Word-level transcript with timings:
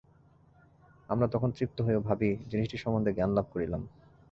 আমরা 1.09 1.27
তখন 1.27 1.49
তৃপ্ত 1.51 1.77
হই 1.81 1.95
ও 1.95 2.01
ভাবি, 2.01 2.29
জিনিষটি 2.47 2.77
সম্বন্ধে 2.77 3.11
জ্ঞানলাভ 3.13 3.45
করিলাম। 3.51 3.81